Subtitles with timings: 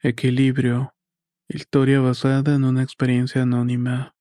[0.00, 0.94] Equilibrio.
[1.48, 4.14] Historia basada en una experiencia anónima.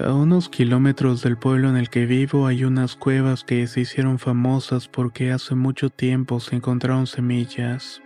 [0.00, 4.20] A unos kilómetros del pueblo en el que vivo hay unas cuevas que se hicieron
[4.20, 8.00] famosas porque hace mucho tiempo se encontraron semillas.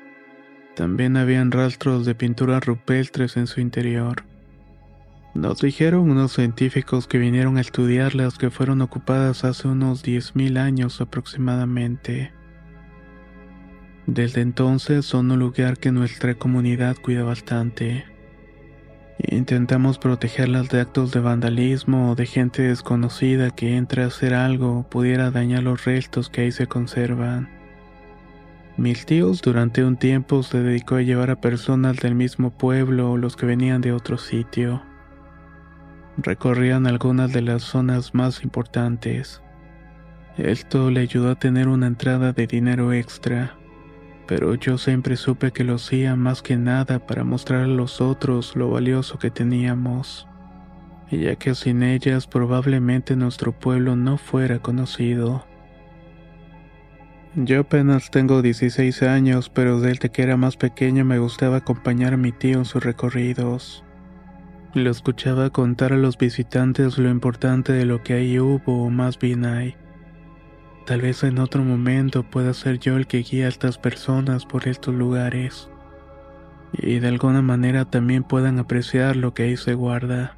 [0.75, 4.25] También habían rastros de pinturas rupestres en su interior.
[5.35, 11.03] Nos dijeron unos científicos que vinieron a estudiarlas que fueron ocupadas hace unos 10.000 años
[11.03, 12.33] aproximadamente.
[14.11, 18.07] Desde entonces son un lugar que nuestra comunidad cuida bastante.
[19.19, 24.85] Intentamos protegerlas de actos de vandalismo o de gente desconocida que entre a hacer algo
[24.91, 27.49] pudiera dañar los restos que ahí se conservan.
[28.77, 33.17] Mis tíos durante un tiempo se dedicó a llevar a personas del mismo pueblo o
[33.17, 34.83] los que venían de otro sitio.
[36.17, 39.41] Recorrían algunas de las zonas más importantes.
[40.37, 43.60] Esto le ayudó a tener una entrada de dinero extra,
[44.31, 48.55] pero yo siempre supe que lo hacía más que nada para mostrar a los otros
[48.55, 50.29] lo valioso que teníamos,
[51.11, 55.45] ya que sin ellas probablemente nuestro pueblo no fuera conocido.
[57.35, 62.17] Yo apenas tengo 16 años, pero desde que era más pequeño me gustaba acompañar a
[62.17, 63.83] mi tío en sus recorridos.
[64.75, 69.19] Lo escuchaba contar a los visitantes lo importante de lo que ahí hubo o más
[69.19, 69.75] bien hay.
[70.91, 74.67] Tal vez en otro momento pueda ser yo el que guíe a estas personas por
[74.67, 75.71] estos lugares.
[76.73, 80.37] Y de alguna manera también puedan apreciar lo que ahí se guarda.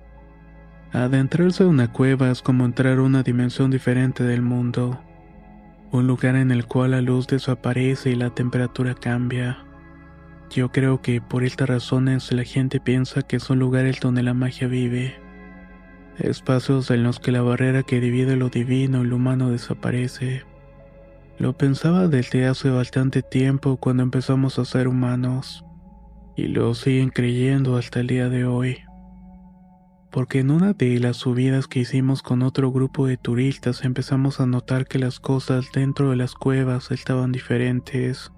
[0.93, 5.01] Adentrarse a una cueva es como entrar a una dimensión diferente del mundo.
[5.91, 9.65] Un lugar en el cual la luz desaparece y la temperatura cambia.
[10.51, 14.69] Yo creo que por estas razones la gente piensa que son lugares donde la magia
[14.69, 15.22] vive.
[16.19, 20.45] Espacios en los que la barrera que divide lo divino y lo humano desaparece.
[21.39, 25.65] Lo pensaba desde hace bastante tiempo cuando empezamos a ser humanos.
[26.37, 28.79] Y lo siguen creyendo hasta el día de hoy.
[30.11, 34.47] Porque en una de las subidas que hicimos con otro grupo de turistas empezamos a
[34.47, 38.31] notar que las cosas dentro de las cuevas estaban diferentes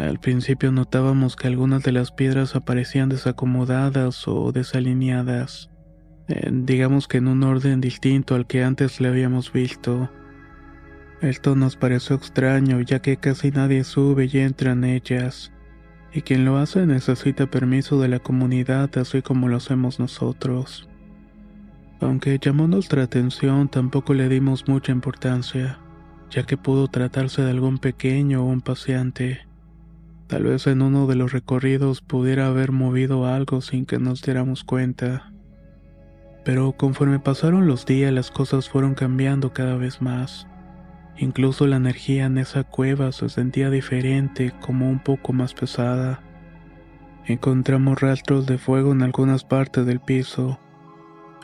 [0.00, 5.69] al principio notábamos que algunas de las piedras aparecían desacomodadas o desalineadas,
[6.50, 10.10] digamos que en un orden distinto al que antes le habíamos visto.
[11.20, 15.52] Esto nos pareció extraño ya que casi nadie sube y entra en ellas,
[16.12, 20.88] y quien lo hace necesita permiso de la comunidad así como lo hacemos nosotros.
[22.00, 25.78] Aunque llamó nuestra atención tampoco le dimos mucha importancia,
[26.30, 29.46] ya que pudo tratarse de algún pequeño o un paseante.
[30.26, 34.64] Tal vez en uno de los recorridos pudiera haber movido algo sin que nos diéramos
[34.64, 35.32] cuenta.
[36.44, 40.46] Pero conforme pasaron los días las cosas fueron cambiando cada vez más.
[41.16, 46.22] Incluso la energía en esa cueva se sentía diferente, como un poco más pesada.
[47.26, 50.58] Encontramos rastros de fuego en algunas partes del piso,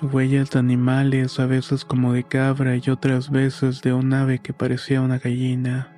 [0.02, 4.52] huellas de animales, a veces como de cabra y otras veces de un ave que
[4.52, 5.95] parecía una gallina.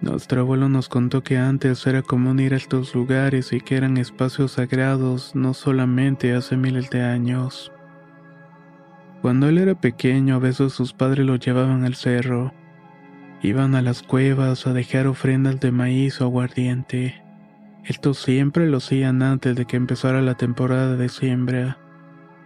[0.00, 3.96] Nuestro abuelo nos contó que antes era común ir a estos lugares y que eran
[3.96, 7.72] espacios sagrados no solamente hace miles de años.
[9.22, 12.52] Cuando él era pequeño a veces sus padres lo llevaban al cerro.
[13.42, 17.20] Iban a las cuevas a dejar ofrendas de maíz o aguardiente.
[17.84, 21.78] Esto siempre lo hacían antes de que empezara la temporada de siembra,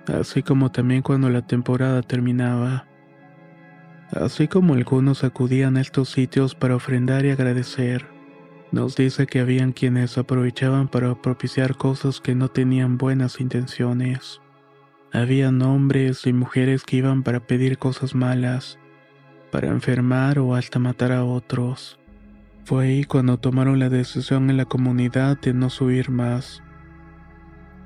[0.06, 2.86] así como también cuando la temporada terminaba.
[4.12, 8.06] Así como algunos acudían a estos sitios para ofrendar y agradecer,
[8.70, 14.40] nos dice que habían quienes aprovechaban para propiciar cosas que no tenían buenas intenciones.
[15.12, 18.78] Habían hombres y mujeres que iban para pedir cosas malas,
[19.50, 21.98] para enfermar o hasta matar a otros.
[22.64, 26.62] Fue ahí cuando tomaron la decisión en la comunidad de no subir más.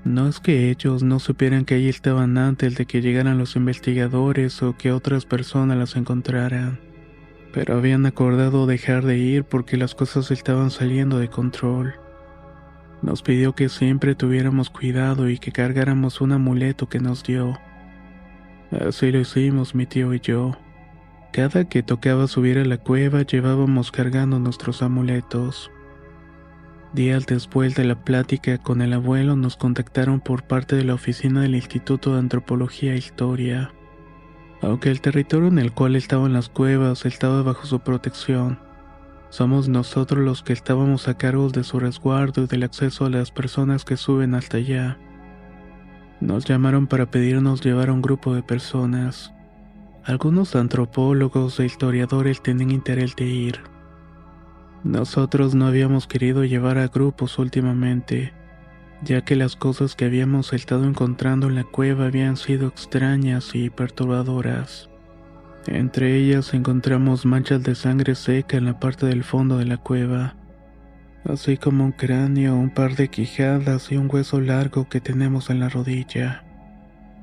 [0.06, 4.62] No es que ellos no supieran que allí estaban antes de que llegaran los investigadores
[4.62, 6.78] o que otras personas las encontraran,
[7.52, 11.94] pero habían acordado dejar de ir porque las cosas estaban saliendo de control.
[13.02, 17.58] Nos pidió que siempre tuviéramos cuidado y que cargáramos un amuleto que nos dio.
[18.70, 20.52] Así lo hicimos mi tío y yo.
[21.32, 25.68] Cada que tocaba subir a la cueva llevábamos cargando nuestros amuletos.
[26.96, 31.42] Días después de la plática con el abuelo nos contactaron por parte de la oficina
[31.42, 33.70] del Instituto de Antropología e Historia.
[34.62, 38.58] Aunque el territorio en el cual estaban las cuevas estaba bajo su protección,
[39.28, 43.30] somos nosotros los que estábamos a cargo de su resguardo y del acceso a las
[43.30, 44.96] personas que suben hasta allá.
[46.22, 49.34] Nos llamaron para pedirnos llevar a un grupo de personas.
[50.02, 53.75] Algunos antropólogos e historiadores tienen interés de ir.
[54.86, 58.32] Nosotros no habíamos querido llevar a grupos últimamente,
[59.02, 63.68] ya que las cosas que habíamos estado encontrando en la cueva habían sido extrañas y
[63.68, 64.88] perturbadoras.
[65.66, 70.36] Entre ellas encontramos manchas de sangre seca en la parte del fondo de la cueva
[71.28, 75.60] así como un cráneo, un par de quijadas y un hueso largo que tenemos en
[75.60, 76.44] la rodilla.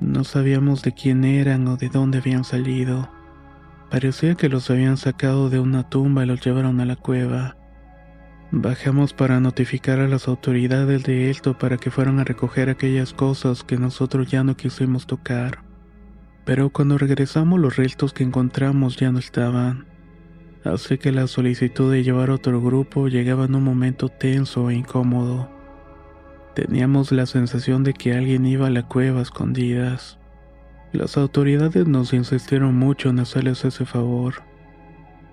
[0.00, 3.08] No sabíamos de quién eran o de dónde habían salido.
[3.94, 7.56] Parecía que los habían sacado de una tumba y los llevaron a la cueva.
[8.50, 13.62] Bajamos para notificar a las autoridades de esto para que fueran a recoger aquellas cosas
[13.62, 15.62] que nosotros ya no quisimos tocar.
[16.44, 19.86] Pero cuando regresamos los restos que encontramos ya no estaban
[20.64, 25.48] así que la solicitud de llevar otro grupo llegaba en un momento tenso e incómodo.
[26.56, 30.18] Teníamos la sensación de que alguien iba a la cueva a escondidas.
[30.94, 34.36] Las autoridades nos insistieron mucho en hacerles ese favor.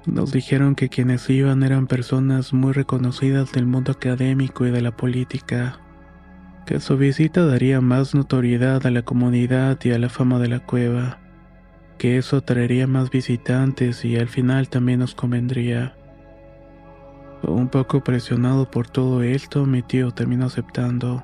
[0.05, 4.91] Nos dijeron que quienes iban eran personas muy reconocidas del mundo académico y de la
[4.91, 5.79] política,
[6.65, 10.59] que su visita daría más notoriedad a la comunidad y a la fama de la
[10.59, 11.21] cueva
[12.01, 15.95] que eso traería más visitantes y al final también nos convendría.
[17.43, 21.23] Un poco presionado por todo esto, mi tío terminó aceptando.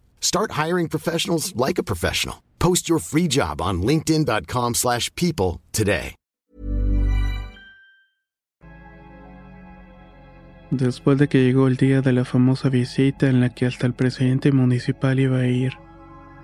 [0.21, 2.37] Start hiring professionals like a professional.
[2.59, 6.15] Post your free job on linkedin.com/people today.
[10.71, 13.93] Después de que llegó el día de la famosa visita en la que hasta el
[13.93, 15.73] presidente municipal iba a ir,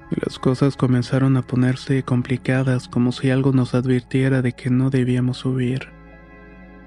[0.09, 5.39] Las cosas comenzaron a ponerse complicadas como si algo nos advirtiera de que no debíamos
[5.39, 5.89] subir.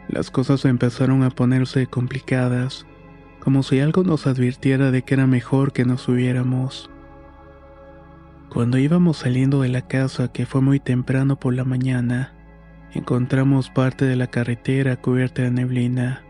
[0.09, 2.87] Las cosas empezaron a ponerse complicadas,
[3.41, 6.91] como si algo nos advirtiera de que era mejor que nos subiéramos.
[8.51, 12.35] Cuando íbamos saliendo de la casa, que fue muy temprano por la mañana,
[12.93, 16.25] encontramos parte de la carretera cubierta de neblina.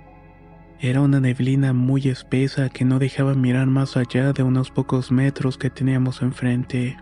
[0.80, 5.58] Era una neblina muy espesa que no dejaba mirar más allá de unos pocos metros
[5.58, 6.96] que teníamos enfrente.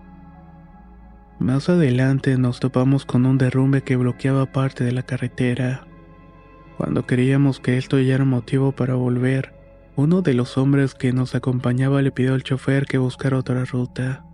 [1.38, 5.87] Más adelante nos topamos con un derrumbe que bloqueaba parte de la carretera.
[6.77, 9.58] Cuando creíamos que esto ya era motivo para volver,
[9.99, 14.25] uno de los hombres que nos acompañaba le pidió al chofer que buscara otra ruta,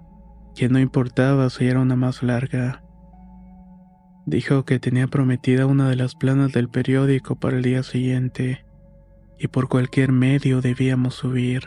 [0.55, 2.85] que no importaba si era una más larga.
[4.27, 8.67] Dijo que tenía prometida una de las planas del periódico para el día siguiente
[9.39, 11.67] y por cualquier medio debíamos subir.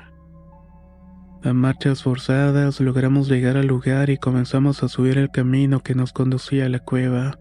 [1.43, 6.13] A marchas forzadas logramos llegar al lugar y comenzamos a subir el camino que nos
[6.13, 7.39] conducía a la cueva.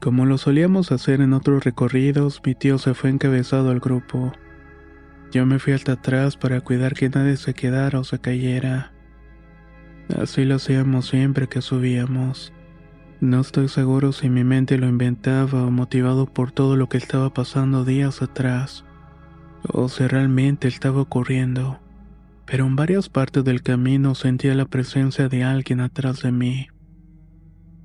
[0.00, 4.32] Como lo solíamos hacer en otros recorridos, mi tío se fue encabezado al grupo.
[5.32, 8.92] Yo me fui hasta atrás para cuidar que nadie se quedara o se cayera.
[10.16, 12.52] Así lo hacíamos siempre que subíamos.
[13.20, 17.32] No estoy seguro si mi mente lo inventaba o motivado por todo lo que estaba
[17.32, 18.84] pasando días atrás
[19.72, 21.80] o si realmente estaba ocurriendo,
[22.44, 26.68] pero en varias partes del camino sentía la presencia de alguien atrás de mí.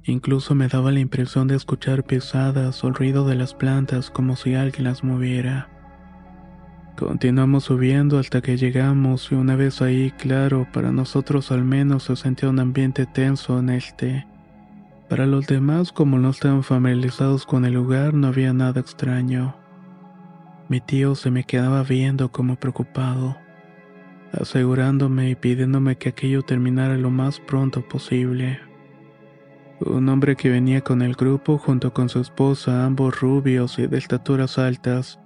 [0.04, 4.36] Incluso me daba la impresión de escuchar pisadas o el ruido de las plantas como
[4.36, 5.70] si alguien las moviera.
[7.02, 12.16] Continuamos subiendo hasta que llegamos y una vez ahí, claro, para nosotros al menos se
[12.16, 14.28] sentía un ambiente tenso en este.
[15.10, 19.56] Para los demás, como no estaban familiarizados con el lugar, no había nada extraño.
[20.70, 23.36] Mi tío se me quedaba viendo como preocupado,
[24.32, 28.60] asegurándome y pidiéndome que aquello terminara lo más pronto posible.
[29.80, 33.98] Un hombre que venía con el grupo junto con su esposa, ambos rubios y de
[33.98, 35.21] estaturas altas,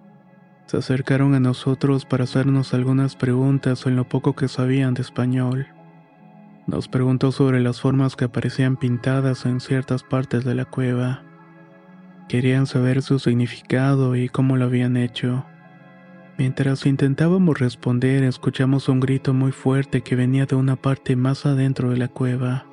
[0.66, 5.68] se acercaron a nosotros para hacernos algunas preguntas en lo poco que sabían de español.
[6.68, 11.22] Nos preguntó sobre las formas que aparecían pintadas en ciertas partes de la cueva.
[12.28, 15.46] Querían saber su significado y cómo lo habían hecho.
[16.40, 21.92] Mientras intentábamos responder, escuchamos un grito muy fuerte que venía de una parte más adentro
[21.92, 22.66] de la cueva.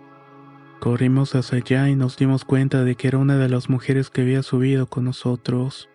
[0.81, 4.23] Corrimos hacia allá y nos dimos cuenta de que era una de las mujeres que
[4.23, 5.89] había subido con nosotros.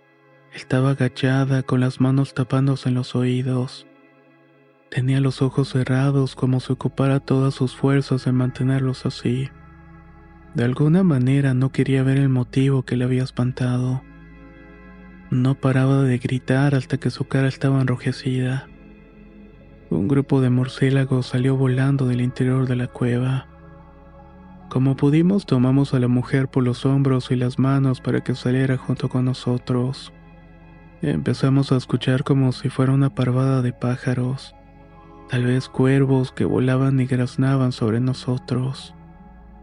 [0.57, 3.85] Estaba agachada con las manos tapándose en los oídos.
[4.89, 9.51] Tenía los ojos cerrados como si ocupara todas sus fuerzas en mantenerlos así.
[10.55, 14.01] De alguna manera no quería ver el motivo que le había espantado.
[15.29, 18.67] No paraba de gritar hasta que su cara estaba enrojecida.
[19.91, 23.47] Un grupo de murciélagos salió volando del interior de la cueva.
[24.69, 28.75] Como pudimos tomamos a la mujer por los hombros y las manos para que saliera
[28.75, 30.11] junto con nosotros.
[31.01, 34.55] Empezamos a escuchar como si fuera una parvada de pájaros,
[35.29, 38.95] tal vez cuervos que volaban y graznaban sobre nosotros.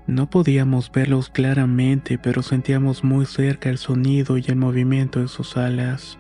[0.07, 5.57] No podíamos verlos claramente, pero sentíamos muy cerca el sonido y el movimiento de sus
[5.57, 6.19] alas.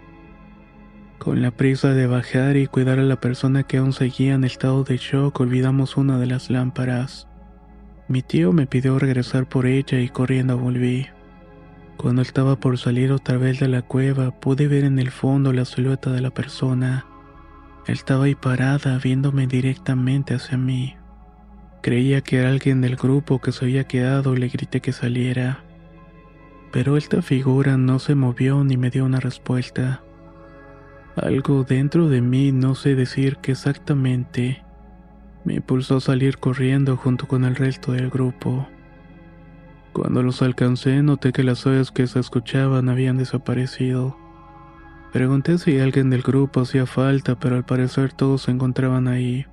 [1.18, 4.82] Con la prisa de bajar y cuidar a la persona que aún seguía en estado
[4.82, 7.28] de shock, olvidamos una de las lámparas.
[8.08, 11.06] Mi tío me pidió regresar por ella y corriendo volví.
[11.96, 15.64] Cuando estaba por salir otra vez de la cueva, pude ver en el fondo la
[15.64, 17.06] silueta de la persona.
[17.86, 20.96] Estaba ahí parada, viéndome directamente hacia mí.
[21.82, 25.62] Creía que era alguien del grupo que se había quedado y le grité que saliera.
[26.72, 30.02] Pero esta figura no se movió ni me dio una respuesta.
[31.14, 34.64] Algo dentro de mí, no sé decir qué exactamente,
[35.44, 38.66] me impulsó a salir corriendo junto con el resto del grupo.
[39.94, 44.18] Cuando los alcancé noté que las ollas que se escuchaban habían desaparecido.
[45.12, 49.46] Pregunté si alguien del grupo hacía falta, pero al parecer todos se encontraban ahí.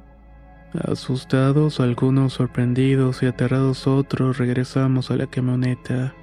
[0.74, 6.16] Asustados, algunos sorprendidos y aterrados otros, regresamos a la camioneta.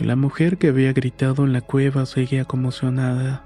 [0.00, 3.44] La mujer que había gritado en la cueva seguía conmocionada.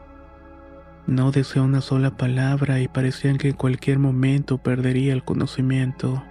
[1.06, 6.22] No decía una sola palabra y parecían que en cualquier momento perdería el conocimiento.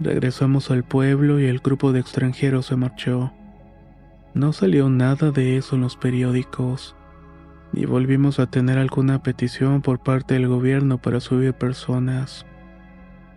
[0.00, 3.34] Regresamos al pueblo y el grupo de extranjeros se marchó.
[4.32, 6.96] No salió nada de eso en los periódicos,
[7.72, 12.46] ni volvimos a tener alguna petición por parte del gobierno para subir personas.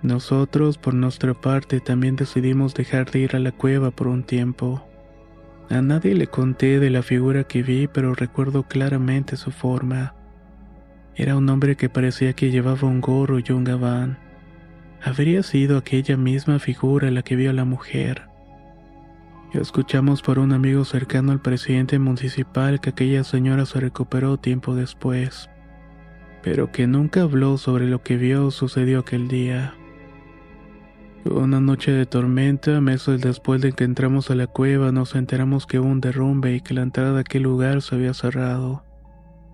[0.04, 4.88] Nosotros, por nuestra parte, también decidimos dejar de ir a la cueva por un tiempo.
[5.70, 10.16] A nadie le conté de la figura que vi, pero recuerdo claramente su forma.
[11.16, 14.23] Era un hombre que parecía que llevaba un gorro y un gabán.
[15.06, 18.30] Habría sido aquella misma figura la que vio a la mujer.
[19.54, 25.50] Escuchamos por un amigo cercano al presidente municipal que aquella señora se recuperó tiempo después,
[26.42, 29.76] pero que nunca habló sobre lo que vio o sucedió aquel día.
[31.26, 35.80] Una noche de tormenta, meses después de que entramos a la cueva, nos enteramos que
[35.80, 38.84] hubo un derrumbe y que la entrada a aquel lugar se había cerrado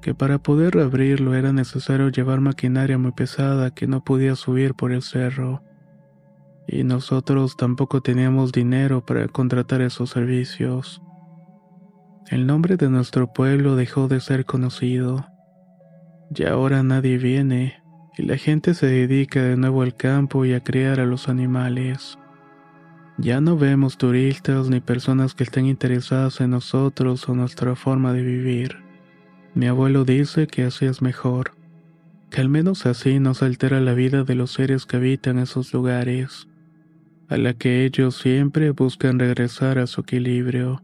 [0.01, 4.91] que para poder abrirlo era necesario llevar maquinaria muy pesada que no podía subir por
[4.91, 5.61] el cerro.
[6.67, 11.01] Y nosotros tampoco teníamos dinero para contratar esos servicios.
[12.29, 15.25] El nombre de nuestro pueblo dejó de ser conocido.
[16.35, 17.81] Y ahora nadie viene,
[18.17, 22.19] y la gente se dedica de nuevo al campo y a criar a los animales.
[23.17, 28.21] Ya no vemos turistas ni personas que estén interesadas en nosotros o nuestra forma de
[28.21, 28.88] vivir.
[29.55, 31.53] Mi abuelo dice que así es mejor,
[32.29, 35.73] que al menos así no se altera la vida de los seres que habitan esos
[35.73, 36.47] lugares,
[37.27, 40.83] a la que ellos siempre buscan regresar a su equilibrio.